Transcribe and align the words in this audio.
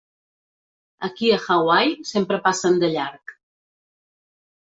Aquí 1.07 1.27
a 1.31 1.37
Hawaii 1.47 1.93
sempre 2.13 2.39
passen 2.47 2.79
de 2.85 2.89
llarg. 2.95 3.35